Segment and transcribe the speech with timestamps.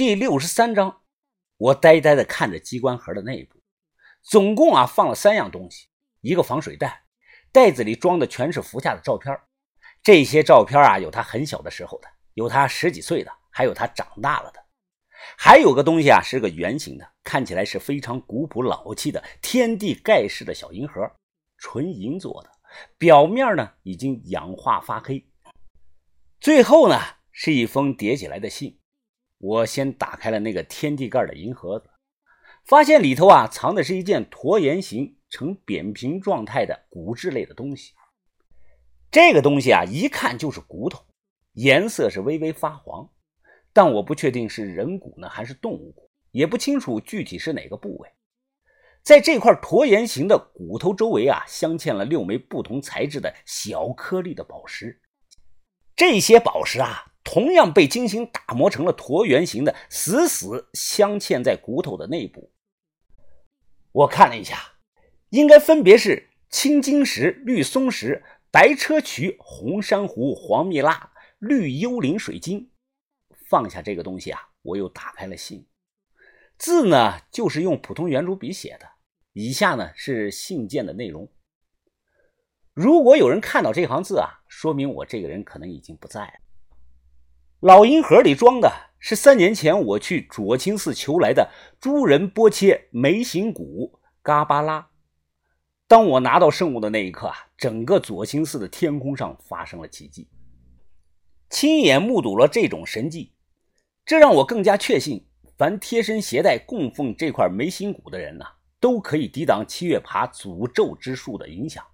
[0.00, 1.02] 第六十三章，
[1.58, 3.60] 我呆呆的看着机关盒的内部，
[4.22, 5.88] 总共啊放了三样东西：
[6.22, 7.04] 一个防水袋，
[7.52, 9.38] 袋子里装的全是福下的照片。
[10.02, 14.64] 这些照片啊，有他很小的时候的，有他十几岁的，还有他长大了的。
[15.36, 21.14] 还有个东西啊，是个圆形的，看起来是非常古朴老气的天地盖世的小银盒，
[21.58, 22.50] 纯银做的，
[22.96, 25.22] 表面呢已经氧化发黑。
[26.40, 26.98] 最后呢，
[27.32, 28.79] 是一封叠起来的信。
[29.40, 31.88] 我先打开了那个天地盖的银盒子，
[32.66, 37.94] 发现里头啊藏的是一件椭圆形、呈扁平状态的骨质类的东西。
[39.10, 41.02] 这个东西啊，一看就是骨头，
[41.54, 43.10] 颜色是微微发黄，
[43.72, 48.10] 但我不确定是人骨呢还是动物骨，也不清楚具体是哪个部位。
[49.02, 55.00] 在这块椭圆形的骨头周围啊，镶嵌了六枚不同材质的小颗粒的宝石。
[55.96, 57.06] 这些宝石啊。
[57.22, 62.50] 同样被精心打磨成了椭圆形的，死死镶嵌在骨头的内部。
[63.92, 64.56] 我看了一下，
[65.30, 72.70] 应该分别是青金石、绿松石、白砗磲、红珊瑚、黄蜜蜡、绿幽灵水晶。
[73.48, 75.66] 放下这个东西啊，我又打开了信，
[76.56, 78.86] 字呢就是用普通圆珠笔写的。
[79.32, 81.28] 以下呢是信件的内容。
[82.72, 86.32] 如果有人看到这行字啊，说明我这个人可能已经不在了。
[87.60, 94.88] 老银盒里装的是三年前我去左清寺求来的诸人波切眉形骨嘎巴拉。
[95.86, 100.26] 当我拿到圣物的那一刻啊，整个左清寺的天空上发生了奇迹。
[101.50, 103.34] 亲眼目睹了这种神迹，
[104.06, 108.46] 这让我更加确信，凡贴身携带供奉这块眉形骨的人呐，
[108.80, 111.84] 都可以抵挡七月爬诅咒之术的影响。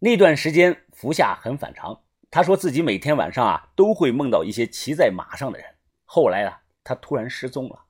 [0.00, 2.02] 那段时间，服下很反常。
[2.30, 5.66] 他说自己每天晚上啊都会梦到一些骑在马上的人。
[6.04, 7.84] 后来啊，他突然失踪了，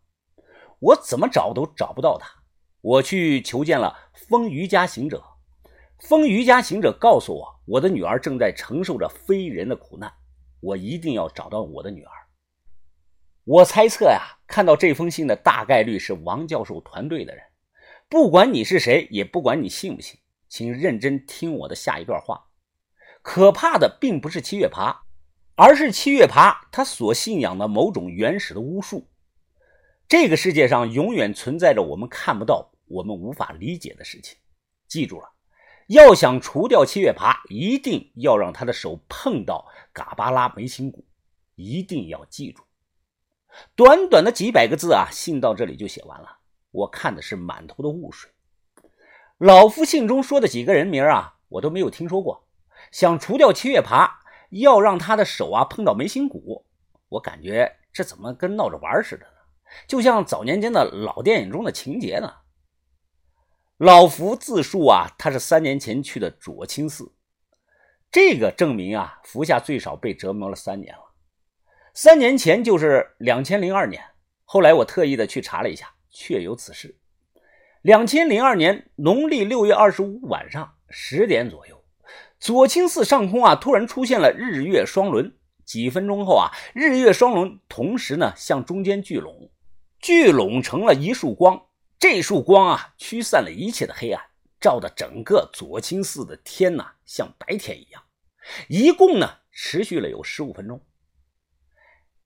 [0.78, 2.28] 我怎么找都找不到他。
[2.80, 5.22] 我去求见了风瑜伽行者，
[5.98, 10.12] 风瑜伽行者告诉我，我的女儿正在承受着非人的苦难，
[10.60, 12.10] 我一定要找到我的女儿。
[13.44, 17.42] 我猜测呀，看到这封信的大概率是王教授团队的人。
[18.08, 22.47] 不管你是谁，也不管你信不信，请认真听我的下一段话。
[23.30, 25.02] 可怕的并不是七月爬，
[25.54, 29.06] 而是七月爬他所信仰的某种原始的巫术。
[30.08, 34.38] 这个世界上永远存在着我们看不到、我们无法理解的事情。
[34.86, 35.30] 记住了，
[35.88, 41.04] 要想除掉七月爬，一定要让他的手碰到嘎巴拉眉心骨，
[41.54, 42.62] 一定要记住。
[43.76, 46.38] 短短的几百个字啊，信到这里就写完了。
[46.70, 48.30] 我看的是满头的雾水。
[49.36, 52.47] 老夫信中说的几个人名啊，我都没有听说过。
[52.90, 56.64] 想除掉七月爬，要让他的手啊碰到眉心骨，
[57.08, 59.32] 我感觉这怎么跟闹着玩似的呢？
[59.86, 62.32] 就像早年间的老电影中的情节呢。
[63.76, 67.12] 老福自述啊，他是三年前去的左清寺，
[68.10, 71.02] 这个证明啊，福下最少被折磨了三年了。
[71.94, 74.02] 三年前就是两千零二年，
[74.44, 76.98] 后来我特意的去查了一下，确有此事。
[77.82, 81.77] 两千零二年农历六月二十五晚上十点左右。
[82.38, 85.34] 左清寺上空啊，突然出现了日月双轮。
[85.64, 89.50] 几分钟后啊，日月双轮同时呢向中间聚拢，
[89.98, 91.66] 聚拢成了一束光。
[91.98, 94.24] 这束光啊，驱散了一切的黑暗，
[94.58, 98.02] 照的整个左清寺的天呐，像白天一样。
[98.68, 100.80] 一共呢，持续了有十五分钟。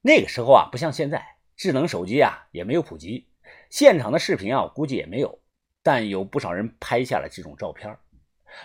[0.03, 3.27] 那个时候啊，不像现在，智能手机啊也没有普及，
[3.71, 5.41] 现场的视频啊，估计也没有，
[5.83, 7.99] 但有不少人拍下了这种照片。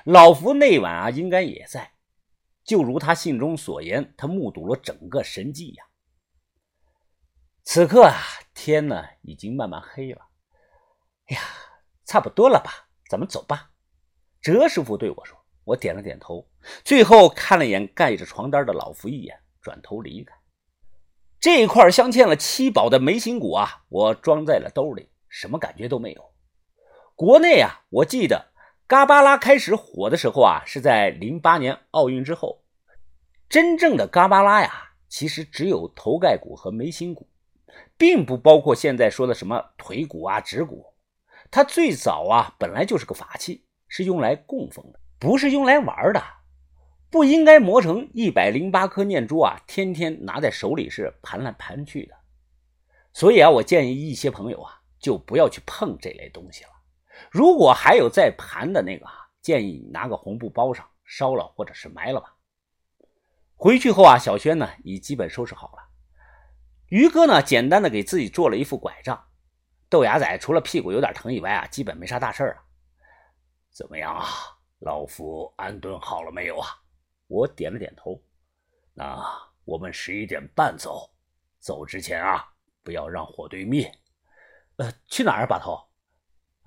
[0.06, 1.92] 老福那晚啊，应该也在。
[2.64, 5.84] 就如他信中所言，他目睹了整个神迹呀。
[7.64, 8.16] 此刻啊，
[8.54, 10.22] 天呢已经慢慢黑了。
[11.28, 11.42] 哎呀，
[12.06, 12.90] 差不多了吧？
[13.10, 13.72] 咱们走吧。
[14.42, 15.38] 哲师傅对我说。
[15.64, 16.48] 我点了点头，
[16.86, 20.34] 最后看了眼盖着床单的老福一眼，转头离开。
[21.42, 26.34] 这一块镶嵌了七宝的眉心骨啊，我装在了兜里，什么感觉都没有。
[27.16, 28.47] 国内啊，我记得。
[28.88, 32.64] 嘎巴拉开始火的时候啊，是在零八年奥运之后。
[33.50, 37.28] 真正的嘎巴拉呀，其实只有头盖骨和眉心骨，
[37.98, 40.86] 并不包括现在说的什么腿骨啊、指骨。
[41.52, 46.24] 它最早啊，本来就是个法器，是用来供奉的，不是用来玩的。
[47.10, 52.16] 不应该磨成一百零八颗念珠啊，天天拿在手里是盘来盘去的。
[53.12, 56.70] 所以啊，我建议一些朋友啊，就不要去碰这类东西了。
[57.32, 59.06] 如果还有在盘的那个，
[59.42, 62.36] 建议你拿个红布包上，烧了或者是埋了吧。
[63.56, 65.84] 回去后啊，小轩呢已基本收拾好了。
[66.88, 69.22] 于哥呢，简单的给自己做了一副拐杖。
[69.90, 72.64] 豆芽仔除了屁股有点疼以外啊，基本没啥大事儿啊。
[73.72, 74.26] 怎么样啊？
[74.80, 76.68] 老夫安顿好了没有啊？
[77.28, 78.22] 我点了点头。
[78.94, 79.24] 那
[79.66, 81.10] 我们十一点半走，
[81.60, 82.48] 走之前啊，
[82.84, 83.92] 不要让火堆灭。
[84.76, 85.87] 呃，去哪儿啊，把头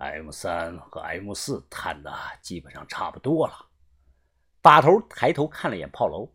[0.00, 2.10] ？M 三和 M 四探的
[2.40, 3.54] 基本上差不多了。
[4.62, 6.26] 把头抬头看了眼炮楼，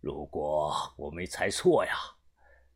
[0.00, 1.92] 如果我没猜错呀。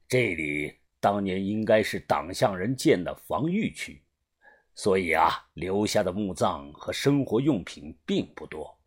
[0.07, 4.05] 这里当年应该是党项人建的防御区，
[4.75, 8.79] 所以啊，留下的墓葬和生活用品并不多。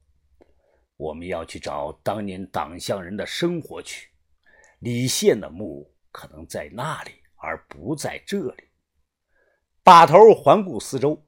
[0.98, 4.10] 我们要去找当年党项人的生活区，
[4.80, 8.64] 李宪的墓可能在那里，而不在这里。
[9.84, 11.24] 把头环顾四周，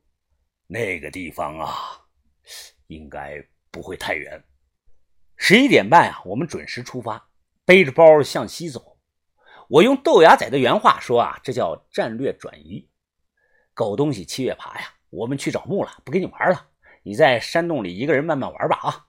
[0.73, 2.01] 那个地方啊，
[2.87, 3.39] 应该
[3.69, 4.43] 不会太远。
[5.37, 7.29] 十一点半啊，我们准时出发，
[7.63, 8.97] 背着包向西走。
[9.69, 12.89] 我用豆芽仔的原话说啊，这叫战略转移。
[13.75, 16.69] 狗东西七月爬呀，我们去找墓了，不跟你玩了。
[17.03, 19.05] 你在山洞里一个人慢慢玩吧啊。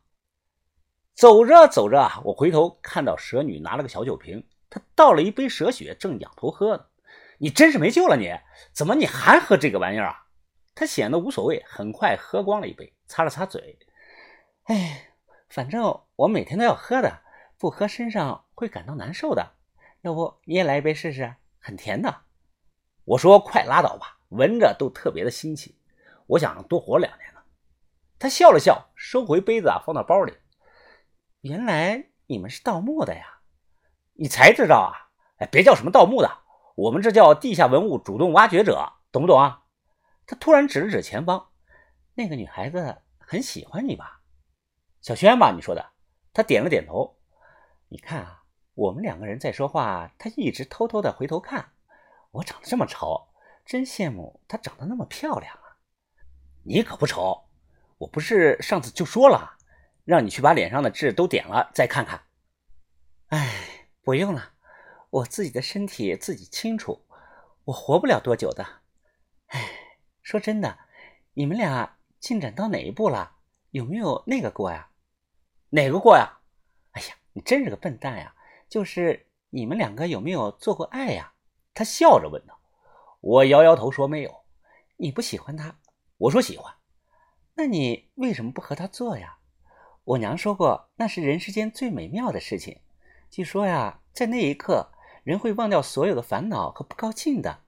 [1.14, 6.84] 走着走着啊，我回头看到蛇女拿了个小酒瓶，她倒了一杯蛇血，正仰头喝呢。
[7.38, 8.30] 你真是没救了，你
[8.74, 10.23] 怎么你还喝这个玩意儿啊？
[10.74, 13.78] 他显得无所谓，很快喝光了一杯，擦了擦嘴。
[14.64, 15.10] 哎，
[15.48, 17.22] 反正我每天都要喝的，
[17.58, 19.52] 不喝身上会感到难受的。
[20.02, 22.22] 要不你也来一杯试试，很甜的。
[23.04, 25.78] 我说快拉倒吧，闻着都特别的新奇。
[26.26, 27.40] 我想多活两年呢。
[28.18, 30.32] 他笑了笑，收回杯子啊，放到包里。
[31.42, 33.40] 原来你们是盗墓的呀？
[34.14, 35.10] 你才知道啊？
[35.38, 36.38] 哎，别叫什么盗墓的，
[36.74, 39.63] 我们这叫地下文物主动挖掘者，懂不懂啊？
[40.26, 41.50] 他突然指了指前方，
[42.14, 44.20] 那个女孩子很喜欢你吧？
[45.00, 45.52] 小轩吧？
[45.54, 45.92] 你说的。
[46.32, 47.16] 他点了点头。
[47.88, 48.40] 你看啊。
[48.76, 51.70] 我们两个人在说话，他一直偷偷的回头看。
[52.32, 53.28] 我长得这么丑，
[53.64, 55.78] 真羡慕她长得那么漂亮啊！
[56.64, 57.44] 你可不丑，
[57.98, 59.58] 我不是上次就说了，
[60.04, 62.22] 让你去把脸上的痣都点了再看看。
[63.28, 64.54] 哎，不用了，
[65.10, 67.06] 我自己的身体自己清楚，
[67.66, 68.82] 我活不了多久的。
[70.34, 70.76] 说真的，
[71.34, 73.36] 你们俩进展到哪一步了？
[73.70, 74.90] 有没有那个过呀？
[75.70, 76.40] 哪个过呀？
[76.90, 78.34] 哎呀，你真是个笨蛋呀！
[78.68, 81.34] 就是你们两个有没有做过爱呀？
[81.72, 82.58] 他笑着问道。
[83.20, 84.44] 我摇摇头说没有。
[84.96, 85.78] 你不喜欢他？
[86.16, 86.74] 我说喜欢。
[87.54, 89.38] 那你为什么不和他做呀？
[90.02, 92.80] 我娘说过，那是人世间最美妙的事情。
[93.30, 94.90] 据说呀，在那一刻，
[95.22, 97.60] 人会忘掉所有的烦恼和不高兴的。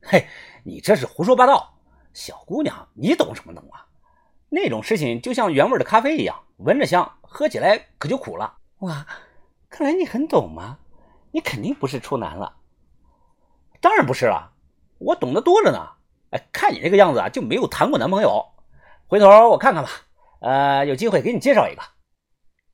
[0.00, 0.26] 嘿，
[0.64, 1.76] 你这是胡说八道！
[2.12, 3.86] 小姑娘，你懂什么懂啊？
[4.48, 8.58] 那种事情就像原味的咖啡一样，闻着香，喝起来可就苦了。
[8.80, 9.06] 哇！
[9.68, 10.78] 看来你很懂嘛，
[11.30, 12.56] 你肯定不是处男了。
[13.80, 14.52] 当然不是了，
[14.98, 15.90] 我懂得多着呢。
[16.30, 18.44] 哎，看你这个样子啊，就没有谈过男朋友。
[19.06, 19.90] 回头我看看吧，
[20.40, 21.82] 呃，有机会给你介绍一个。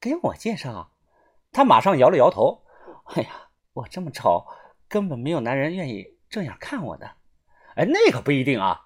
[0.00, 0.92] 给我介绍？
[1.52, 2.62] 他马上摇了摇头。
[3.14, 4.46] 哎呀，我这么丑，
[4.88, 7.06] 根本没有男人愿意这样看我的。
[7.74, 8.85] 哎，那可不一定啊。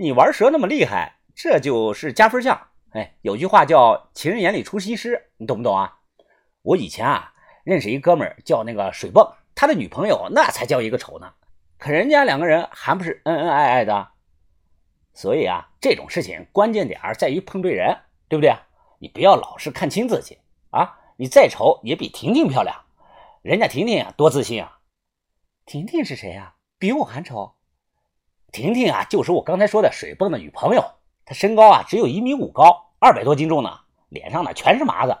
[0.00, 2.68] 你玩蛇那么厉害，这就是加分项。
[2.90, 5.98] 哎，有句话叫“情人眼里出西施”，你懂不懂啊？
[6.62, 7.34] 我以前啊。
[7.64, 11.34] 认识一哥们儿叫那个水泵，他的女朋友那才叫一个丑呢，
[11.78, 14.12] 可人家两个人还不是恩恩爱爱的。
[15.12, 17.94] 所以啊，这种事情关键点在于碰对人，
[18.28, 18.56] 对不对？
[19.00, 20.38] 你不要老是看清自己
[20.70, 20.98] 啊！
[21.16, 22.86] 你再丑也比婷婷漂亮，
[23.42, 24.78] 人家婷婷多自信啊！
[25.66, 26.54] 婷婷是谁呀？
[26.78, 27.56] 比我还丑？
[28.52, 30.84] 婷婷啊，就是我刚才说的水泵的女朋友，
[31.24, 35.18] 她身高啊只有一米五高，二百多斤重呢，脸上呢全是麻子，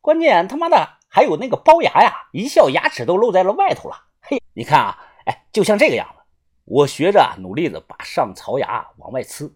[0.00, 0.98] 关键他妈的。
[1.08, 4.06] 还有那个龅牙呀，一笑牙齿都露在了外头了。
[4.20, 6.22] 嘿，你看啊，哎，就像这个样子。
[6.64, 9.52] 我学着努力的把上槽牙往外呲。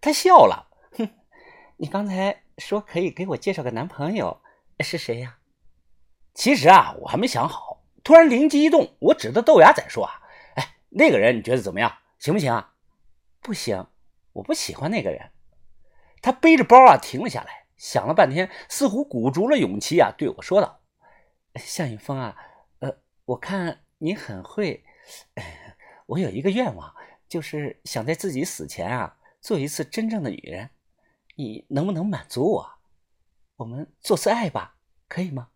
[0.00, 1.06] 他笑了，哼，
[1.76, 4.40] 你刚才说可以给我介绍个男朋友，
[4.78, 5.36] 是谁呀？
[6.32, 7.82] 其实啊，我还没想好。
[8.02, 10.22] 突然灵机一动，我指着豆芽仔说啊，
[10.54, 11.92] 哎，那个人你觉得怎么样？
[12.20, 12.74] 行不行啊？
[13.40, 13.88] 不行，
[14.34, 15.32] 我不喜欢那个人。
[16.22, 17.66] 他背着包啊停了下来。
[17.76, 20.82] 想了半天，似乎鼓足了勇气啊，对我说道
[21.56, 22.36] ：“向云峰啊，
[22.80, 24.84] 呃，我看你很会。
[26.04, 26.94] 我有一个愿望，
[27.26, 30.68] 就是想在自己死前啊，做一次真正的女人。
[31.36, 32.70] 你能不能满足我？
[33.56, 34.76] 我们做次爱吧，
[35.08, 35.48] 可以吗？”